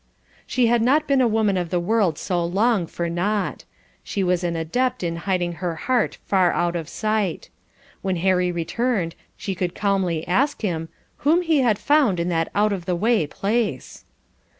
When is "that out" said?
12.29-12.73